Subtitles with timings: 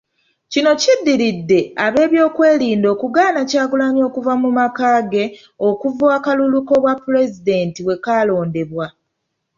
[0.51, 5.25] Kino kiddiridde ab'ebyokwerinda okugaana Kyagulanyi okuva mu maka ge
[5.69, 8.87] okuva akalulu k'obwapulezidenti lwe kalondebwa.